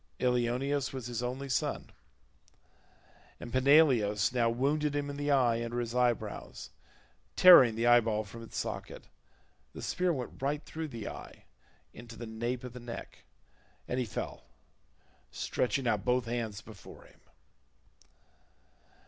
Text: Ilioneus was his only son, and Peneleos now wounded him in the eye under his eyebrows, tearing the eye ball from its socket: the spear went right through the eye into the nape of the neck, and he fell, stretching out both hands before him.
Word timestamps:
Ilioneus 0.17 0.91
was 0.91 1.05
his 1.05 1.21
only 1.21 1.47
son, 1.47 1.91
and 3.39 3.53
Peneleos 3.53 4.33
now 4.33 4.49
wounded 4.49 4.95
him 4.95 5.11
in 5.11 5.15
the 5.15 5.29
eye 5.29 5.63
under 5.63 5.79
his 5.79 5.93
eyebrows, 5.93 6.71
tearing 7.35 7.75
the 7.75 7.85
eye 7.85 7.99
ball 7.99 8.23
from 8.23 8.41
its 8.41 8.57
socket: 8.57 9.03
the 9.73 9.81
spear 9.83 10.11
went 10.11 10.41
right 10.41 10.63
through 10.65 10.87
the 10.87 11.07
eye 11.07 11.45
into 11.93 12.15
the 12.15 12.25
nape 12.25 12.63
of 12.63 12.73
the 12.73 12.79
neck, 12.79 13.25
and 13.87 13.99
he 13.99 14.05
fell, 14.07 14.45
stretching 15.29 15.87
out 15.87 16.03
both 16.03 16.25
hands 16.25 16.61
before 16.61 17.03
him. 17.03 17.19